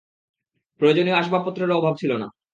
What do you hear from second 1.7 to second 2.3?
অভাব ছিল না।